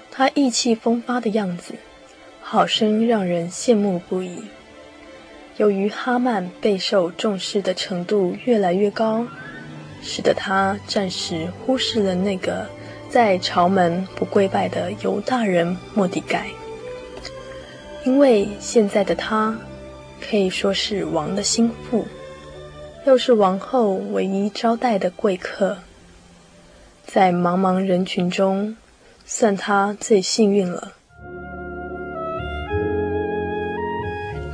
[0.09, 1.75] 他意气风发的样子，
[2.41, 4.45] 好生让人羡慕不已。
[5.57, 9.27] 由于哈曼备受重视的程度越来越高，
[10.01, 12.67] 使得他暂时忽视了那个
[13.11, 16.47] 在朝门不跪拜的犹大人莫底盖。
[18.03, 19.55] 因为现在的他
[20.19, 22.07] 可以说是王的心腹。
[23.09, 25.79] 又是王后唯一招待的贵客，
[27.07, 28.77] 在茫茫人群中，
[29.25, 30.93] 算他最幸运了。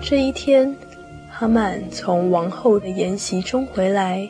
[0.01, 0.73] 这一天，
[1.29, 4.25] 哈曼从王后的筵席中回来，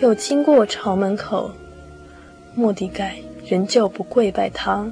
[0.00, 1.52] 又经过朝门口，
[2.56, 4.90] 莫迪盖仍旧不跪拜他，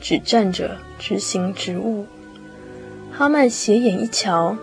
[0.00, 2.06] 只站着执行职务。
[3.12, 4.56] 哈曼斜眼一瞧。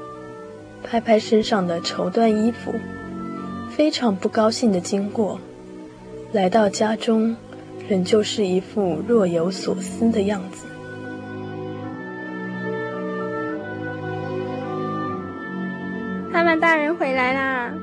[0.84, 2.73] 拍拍身上的绸缎衣服，
[3.71, 5.39] 非常不高兴的经过，
[6.31, 7.36] 来到家中，
[7.89, 10.67] 仍旧是一副若有所思的样子。
[16.31, 17.73] 阿曼大人回来啦！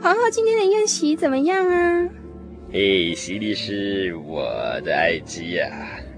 [0.00, 2.08] 皇后今天的宴席怎么样啊？
[2.72, 4.42] 嘿，席律师，我
[4.84, 5.68] 的爱姬呀，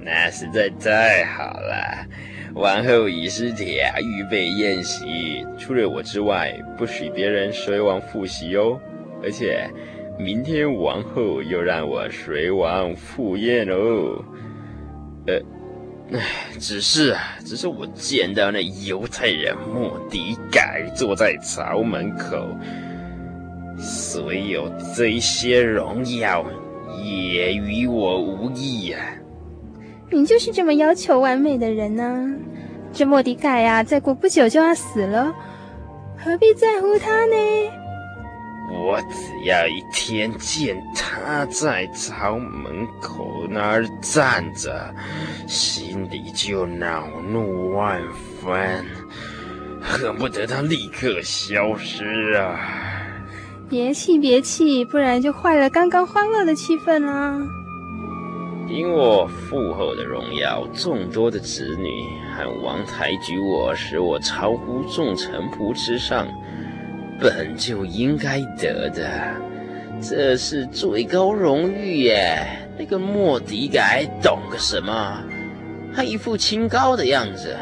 [0.00, 2.06] 那实在太好了。
[2.54, 8.78] 王后以斯帖预备宴席，除了我之外，不许别人随王赴席哦。
[9.22, 9.68] 而且，
[10.18, 14.22] 明天王后又让我随王赴宴哦。
[15.26, 15.40] 呃，
[16.12, 16.20] 唉，
[16.58, 22.46] 只是啊，只是我见到那犹太人莫迪改坐在朝门口，
[23.78, 26.44] 所有这些荣耀
[27.02, 29.00] 也与我无异啊。
[30.12, 32.30] 你就是这么要求完美的人呢、啊？
[32.92, 35.32] 这莫迪盖呀，再过不久就要死了，
[36.18, 37.34] 何必在乎他呢？
[38.70, 44.94] 我只要一天见他在朝门口那儿站着，
[45.46, 48.00] 心里就恼怒万
[48.40, 48.84] 分，
[49.80, 52.58] 恨不得他立刻消失啊！
[53.68, 57.38] 别气，别气，不然就坏了刚刚欢乐的气氛啦。
[58.72, 61.90] 因我父后的荣耀，众多的子女
[62.34, 66.26] 和王抬举我，使我超乎众臣仆之上，
[67.20, 69.06] 本就应该得的，
[70.00, 72.38] 这是最高荣誉耶。
[72.78, 75.22] 那个莫迪改懂个什么？
[75.94, 77.54] 他一副清高的样子。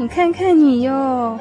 [0.00, 1.38] 你看看你哟，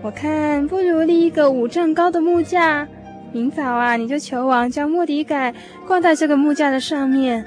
[0.00, 2.88] 我看不如立一个五丈高的木架，
[3.30, 5.54] 明早啊，你就求王将莫迪改
[5.86, 7.44] 挂在这个木架的上面。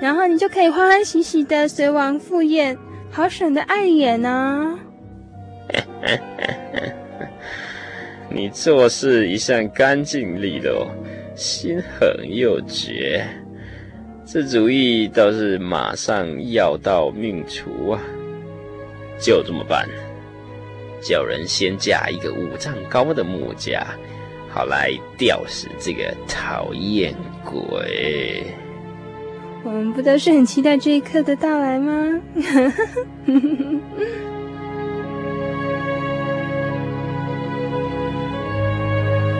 [0.00, 2.76] 然后你就可以欢欢喜喜的随王赴宴，
[3.10, 4.78] 好省得碍眼呢。
[8.28, 10.88] 你做事一向干净利落，
[11.36, 13.24] 心狠又绝，
[14.26, 18.00] 这主意倒是马上要到命除啊！
[19.18, 19.88] 就这么办，
[21.00, 23.86] 叫人先架一个五丈高的木架，
[24.50, 27.14] 好来吊死这个讨厌
[27.44, 28.42] 鬼。
[29.64, 32.20] 我们不都是很期待这一刻的到来吗？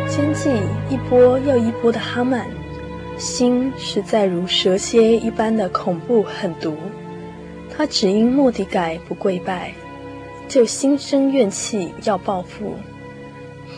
[0.09, 0.51] 奸计
[0.89, 2.47] 一波又一波的哈曼，
[3.19, 6.75] 心实在如蛇蝎一般的恐怖狠毒。
[7.77, 9.75] 他只因莫迪改不跪拜，
[10.49, 12.75] 就心生怨气要报复，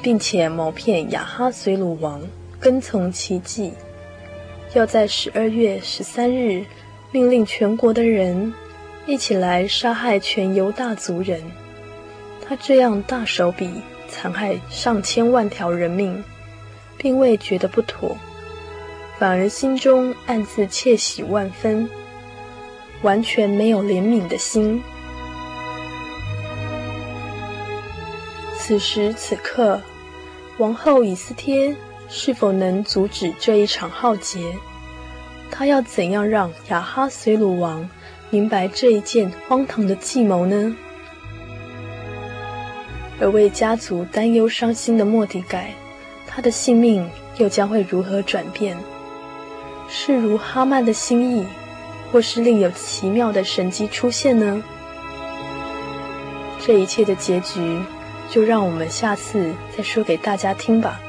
[0.01, 2.21] 并且谋骗雅哈随鲁王
[2.61, 3.73] 跟从其计。
[4.77, 6.63] 要在十二月十三日，
[7.11, 8.53] 命令全国的人
[9.07, 11.43] 一起来杀害全犹大族人。
[12.47, 13.71] 他这样大手笔
[14.07, 16.23] 残害上千万条人命，
[16.99, 18.19] 并未觉得不妥，
[19.19, 21.89] 反而心中暗自窃喜万分，
[23.01, 24.83] 完全没有怜悯的心。
[28.59, 29.81] 此时此刻，
[30.59, 31.75] 王后以斯帖
[32.09, 34.41] 是否能阻止这一场浩劫？
[35.51, 37.89] 他要怎样让亚哈随鲁王
[38.31, 40.77] 明白这一件荒唐的计谋呢？
[43.21, 45.73] 而为家族担忧伤心的莫迪改，
[46.27, 48.77] 他的性命又将会如何转变？
[49.89, 51.47] 是如哈曼的心意，
[52.13, 54.63] 或是另有奇妙的神迹出现呢？
[56.61, 57.81] 这一切的结局，
[58.29, 61.01] 就让我们下次再说给大家听吧。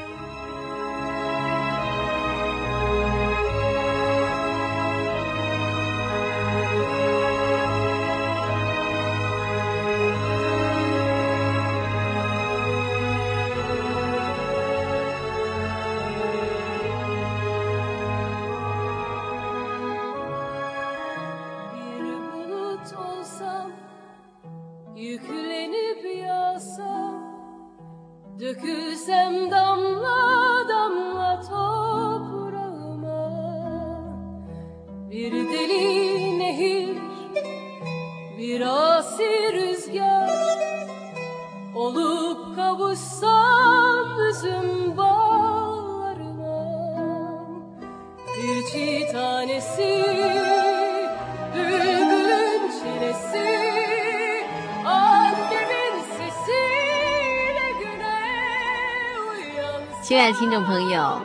[60.47, 61.21] 听众朋友，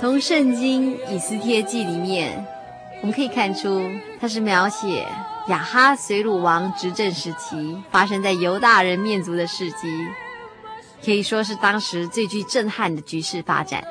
[0.00, 2.44] 从《圣经以斯帖记》里面，
[3.00, 3.80] 我们可以看出，
[4.20, 5.06] 它是描写
[5.46, 10.08] 亚哈随鲁王执政时期发生在犹大人面族的事迹，
[11.04, 13.84] 可以说是当时最具震撼的局势发展。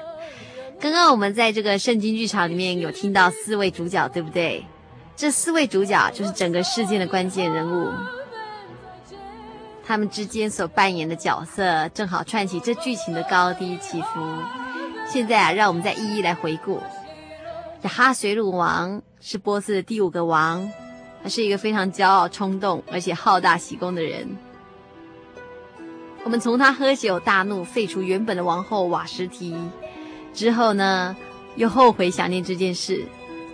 [0.82, 4.66] 刚刚我们在这个圣经剧场里面有听到四位主角，对不对？
[5.16, 7.90] 这四位主角就是整个事件的关键人物。
[9.88, 14.20] 他们之间所扮演的角色，正好串起这剧情的高低起伏。
[15.08, 16.82] 现在啊，让我们再一一来回顾。
[17.84, 20.70] 亚哈随鲁王是波斯的第五个王，
[21.24, 24.28] 他是一个非常骄傲、冲动，而且好大喜功的人。
[26.26, 29.56] 我们从他喝酒大怒，废除原本的王后瓦什提
[30.34, 31.16] 之后呢，
[31.56, 33.06] 又后悔想念这件事，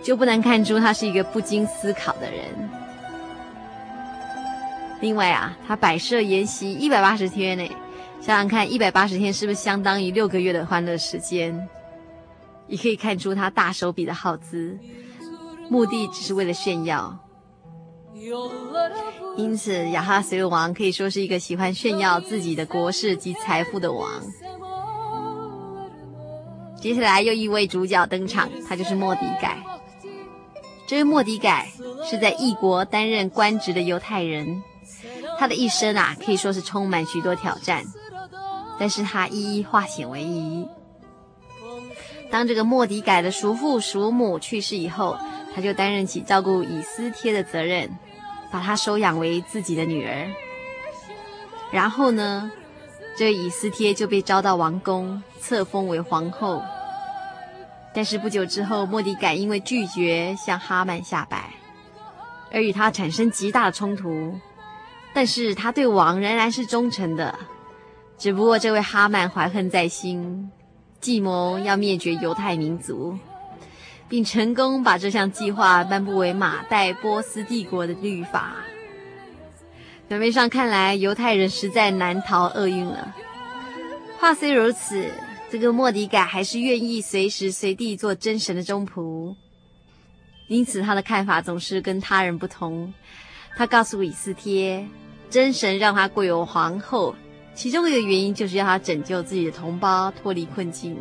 [0.02, 2.42] 就不难看出他是一个不经思考的人。
[5.04, 7.68] 另外啊，他摆设筵席一百八十天呢，
[8.22, 11.68] 想想看，一百八十天是不是相当于六个月的欢乐时间？
[12.68, 14.78] 也可以看出他大手笔的耗资，
[15.68, 17.18] 目的只是为了炫耀。
[19.36, 24.08] 因此，亚哈随鲁王可以说是一个喜欢炫耀自己的国事及财富的王。
[26.80, 29.62] 接下来又一位主角登场，他就是莫迪改。
[30.86, 31.68] 这位莫迪改
[32.08, 34.62] 是在异国担任官职的犹太人。
[35.44, 37.84] 他的一生啊，可以说是充满许多挑战，
[38.78, 40.66] 但是他一一化险为夷。
[42.30, 45.18] 当这个莫迪改的叔父叔母去世以后，
[45.54, 47.94] 他就担任起照顾以斯帖的责任，
[48.50, 50.30] 把她收养为自己的女儿。
[51.70, 52.50] 然后呢，
[53.14, 56.62] 这以斯帖就被招到王宫，册封为皇后。
[57.92, 61.50] 但是不久之后，莫迪改因为拒绝向哈曼下拜，
[62.50, 64.40] 而与他产生极大的冲突。
[65.14, 67.38] 但是他对王仍然是忠诚的，
[68.18, 70.50] 只不过这位哈曼怀恨在心，
[71.00, 73.16] 计谋要灭绝犹太民族，
[74.08, 78.56] 并成功把这项计划颁布为马代波斯帝国的律法。
[80.08, 83.14] 表面上看来，犹太人实在难逃厄运了。
[84.18, 85.10] 话虽如此，
[85.48, 89.36] 这个莫迪改还是愿意随时随地做真神的忠仆，
[90.48, 92.92] 因此他的看法总是跟他人不同。
[93.56, 94.84] 他告诉以斯帖。
[95.34, 97.12] 真神让他贵为皇后，
[97.56, 100.96] 其中一个原因就是要他拯救自己的同胞脱离困境。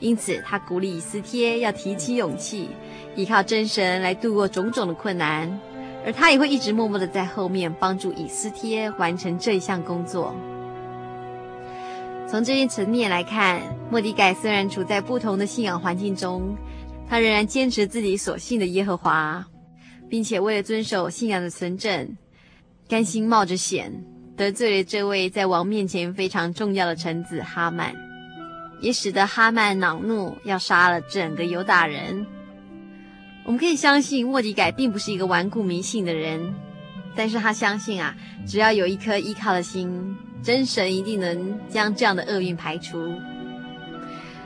[0.00, 2.68] 因此，他鼓励以斯帖要提起勇气，
[3.14, 5.48] 依靠真神来度过种种的困难，
[6.04, 10.34] 而他也会一直默默的在后面帮助以斯帖完成这一项工作。
[12.26, 16.56] 从这些层面来看，莫迪改虽然处在不同的信仰环境中，
[17.08, 19.46] 他仍然坚持自己所信的耶和华，
[20.08, 22.16] 并且为了遵守信仰的纯正。
[22.86, 24.04] 甘心冒着险
[24.36, 27.94] 得罪了这位在王面前非常重要的臣子哈曼，
[28.80, 32.26] 也使得哈曼恼怒，要杀了整个犹大人。
[33.46, 36.54] 我们可以相信莫迪改并不是一个顽固迷信的人，
[37.14, 38.14] 但是他相信啊，
[38.46, 43.14] 只要有一颗依靠的心，真神一定能将这样的厄运排除。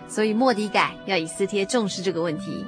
[0.07, 2.65] 所以莫迪改要以斯帖重视这个问题，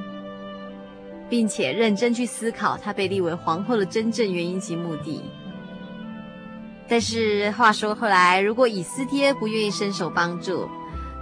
[1.29, 5.23] 并且认真去思考他被立为皇后的真正原因及目的。
[6.91, 10.69] 但是话说回来，如果以斯帖不愿意伸手帮助，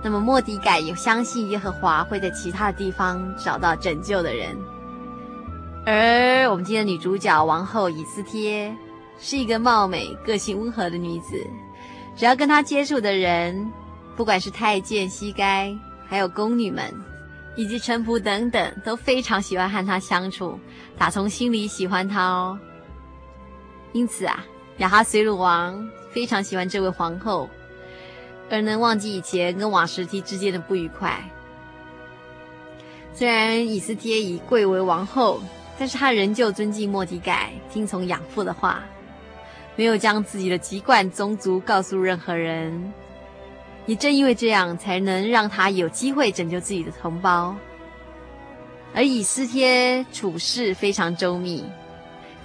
[0.02, 4.56] 那么末底改也相信耶和华会在其他的地方找到拯救的人。
[5.84, 8.74] 而我们今天的女主角王后以斯帖
[9.18, 11.46] 是一个貌美、个性温和的女子，
[12.16, 13.70] 只要跟她接触的人，
[14.16, 15.76] 不管是太监、西该，
[16.08, 16.94] 还有宫女们，
[17.56, 20.58] 以及臣仆等等，都非常喜欢和她相处，
[20.96, 22.58] 打从心里喜欢她哦。
[23.92, 24.44] 因此啊，
[24.79, 27.49] 亚哈随鲁王非常喜欢这位皇后。
[28.51, 31.22] 而能忘记以前跟瓦实提之间的不愉快。
[33.12, 35.43] 虽然以斯帖已贵为王后，
[35.79, 38.83] 但是她仍旧尊敬莫底改，听从养父的话，
[39.76, 42.91] 没有将自己的籍贯宗族告诉任何人。
[43.85, 47.55] 也正因为这样，才能让她有机会拯救自己的同胞。
[48.95, 51.66] 而以斯帖处事非常周密，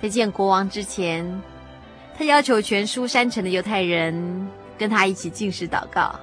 [0.02, 1.42] 在见国王之前，
[2.18, 4.47] 他要求全书山城的犹太人。
[4.76, 6.20] 跟他一起进食祷告，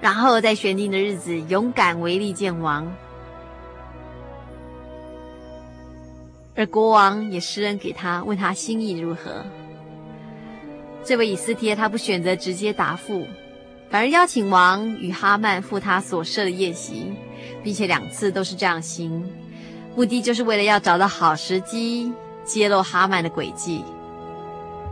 [0.00, 2.90] 然后在选定的日子勇敢违例见王，
[6.54, 9.44] 而国王也施恩给他，问他心意如何。
[11.04, 13.26] 这位以斯帖他不选择直接答复，
[13.90, 17.12] 反而邀请王与哈曼赴他所设的宴席，
[17.62, 19.28] 并且两次都是这样行，
[19.96, 22.12] 目的就是为了要找到好时机
[22.44, 23.82] 揭露哈曼的诡计。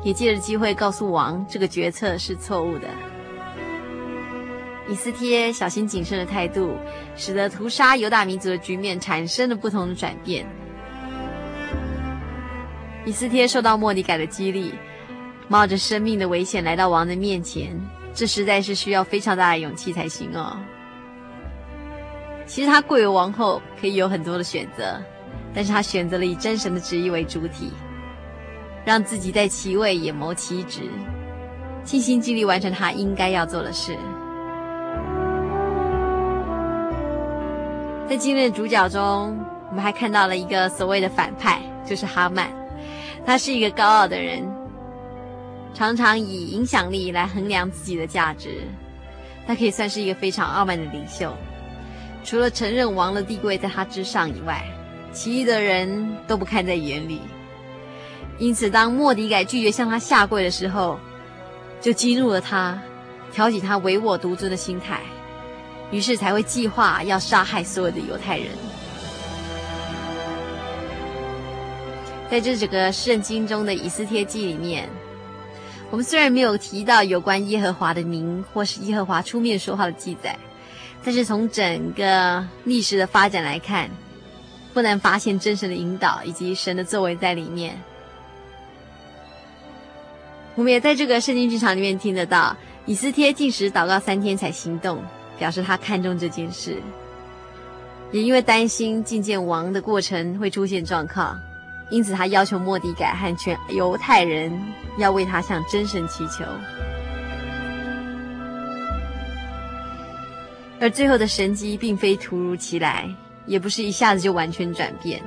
[0.03, 2.89] 也借着机会告诉王，这个决策是错误的。
[4.89, 6.77] 以斯帖小心谨慎的态度，
[7.17, 10.45] 使得屠杀犹大民族的局面产生了不同的转变。
[13.05, 14.75] 以斯帖受到末底改的激励，
[15.49, 17.81] 冒着生命的危险来到王的面前，
[18.13, 20.57] 这实在是需要非常大的勇气才行哦。
[22.45, 25.01] 其实她贵为王后，可以有很多的选择，
[25.55, 27.71] 但是她选择了以真神的旨意为主体。
[28.85, 30.83] 让自己在其位也谋其职，
[31.85, 33.97] 尽心尽力完成他应该要做的事。
[38.09, 39.39] 在今日的主角中，
[39.71, 42.51] 我们还看到了一个所谓的反派，就是哈曼。
[43.25, 44.45] 他是一个高傲的人，
[45.73, 48.63] 常常以影响力来衡量自己的价值。
[49.47, 51.33] 他可以算是一个非常傲慢的领袖，
[52.23, 54.63] 除了承认王的地位在他之上以外，
[55.13, 57.21] 其余的人都不看在眼里。
[58.39, 60.99] 因此，当莫迪改拒绝向他下跪的时候，
[61.81, 62.81] 就激怒了他，
[63.33, 65.01] 挑起他唯我独尊的心态，
[65.91, 68.49] 于是才会计划要杀害所有的犹太人。
[72.31, 74.89] 在这整个圣经中的以斯帖记里面，
[75.91, 80.35] 我们虽然没有提到有关耶和华的名或是耶和华出面说话的记载，
[81.05, 83.91] 但是从整个历史的发展来看，
[84.73, 87.79] 不难发现真神的引导以及神的作为在里面。
[90.55, 95.03] 我们也在这个圣经剧场里面听得到，以斯帖禁食祷告三天才行动，
[95.39, 96.77] 表示他看重这件事。
[98.11, 101.41] 也因为担心觐见王的过程会出现状况，
[101.91, 104.53] 因此他要求莫迪改和全犹太人
[104.99, 106.45] 要为他向真神祈求。
[110.79, 113.09] 而最后的神迹并非突如其来，
[113.47, 115.23] 也不是一下子就完全转变。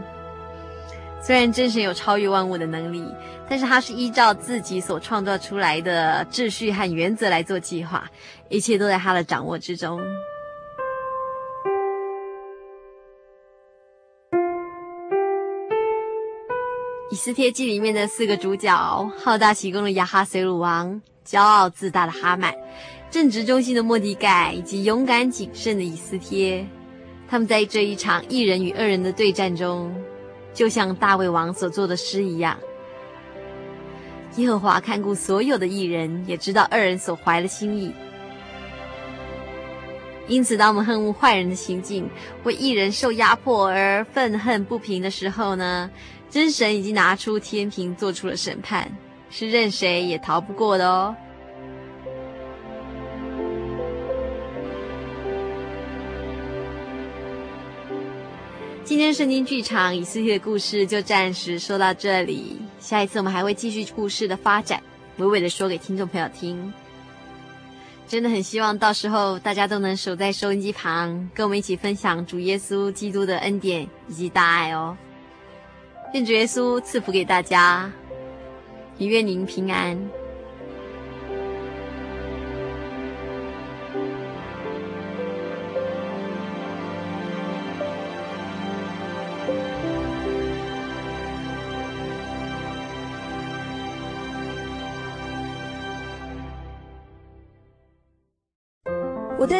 [1.25, 3.03] 虽然真神有超越万物的能力，
[3.49, 8.07] 但是他是依照自己所创造出来的秩序和原则来做计划，
[8.47, 9.99] 一切都在他的掌握之中。
[17.09, 22.53] 以斯帖记里面的四个主角：好大喜功的亚哈随鲁王、骄傲自大的哈曼、
[23.09, 26.63] 正直忠心的莫底改，以及勇敢谨慎的以斯帖，
[27.27, 29.91] 他们在这一场一人与二人的对战中。
[30.55, 32.57] 就像大卫王所做的诗一样，
[34.37, 37.93] 耶和华看顾所有的义人，也知道二人所怀的心意。
[40.27, 42.09] 因此，当我们恨恶坏人的行径，
[42.45, 45.91] 为义人受压迫而愤恨不平的时候呢，
[46.31, 48.89] 真神已经拿出天平做出了审判，
[49.29, 51.15] 是任谁也逃不过的哦。
[58.85, 64.79] 今天圣经剧场以色列的故事就暂时说到这里，下一次我们还会继续故事的发展，
[65.17, 66.71] 娓娓的说给听众朋友听。
[68.07, 74.95] 真的很希望到时候大家都能守在收音机旁，跟我们一起分享主耶稣基督的恩典以及大爱哦。
[76.13, 77.91] 愿主耶稣赐福给大家，
[78.99, 79.99] 也愿您平安。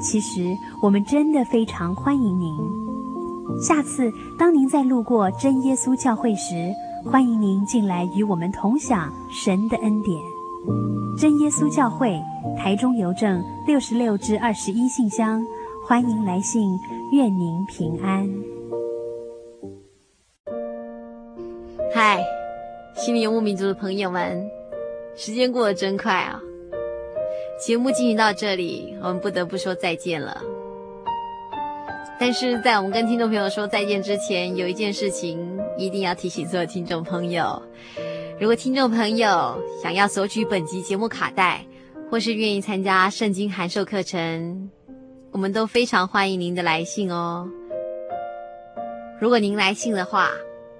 [0.00, 2.56] 其实我们真的非常欢迎您。
[3.62, 6.72] 下次当您再路过真耶稣教会时，
[7.04, 10.20] 欢迎您进来与我们同享神的恩典。
[11.16, 12.20] 真耶稣教会，
[12.56, 15.42] 台中邮政六十六至二十一信箱，
[15.86, 16.78] 欢迎来信，
[17.12, 18.28] 愿您平安。
[21.94, 22.22] 嗨，
[22.94, 24.46] 心灵游牧民族的朋友们，
[25.16, 26.40] 时间过得真快啊！
[27.58, 30.40] 节目进行到这里，我们不得不说再见了。
[32.20, 37.60] 但是在我们跟听众朋友说再见之前，有一件事情一定要提醒所有听众朋友：
[38.40, 41.64] 如果听众朋友想要索取本集节目卡带，
[42.10, 44.70] 或是愿意参加圣经函授课程，
[45.32, 47.48] 我们都非常欢迎您的来信哦。
[49.20, 50.30] 如果您来信的话，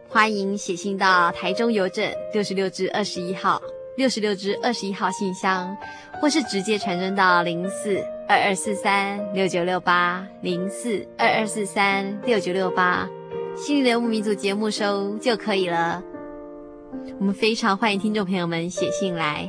[0.09, 3.61] 欢迎写信到台中邮政六十六至二十一号
[3.99, 5.76] 六十六支二十一号信箱，
[6.22, 7.99] 或是直接传真到零四。
[8.28, 13.09] 二二四三六九六八零四二二四三六九六八，
[13.57, 16.01] 心灵游牧民族节目收就可以了。
[17.18, 19.44] 我们非常欢迎听众朋友们写信来，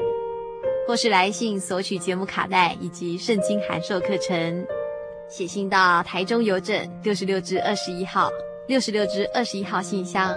[0.87, 4.65] 或是来信索取节目卡带以及圣经函授课程。
[5.27, 8.31] 写信到台中邮政六十六支二十一号
[8.65, 10.35] 六十六支二十一号信箱，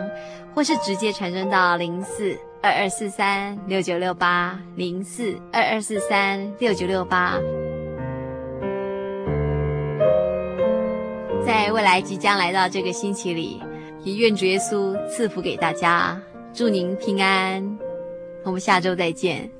[0.54, 7.36] 或是直接传真到零四二二四三六九六八零四二二四三六九六八。
[11.44, 13.60] 在未来即将来到这个星期里，
[14.04, 16.16] 也愿主耶稣赐福给大家，
[16.54, 17.78] 祝您平安。
[18.44, 19.50] 我们下周再见。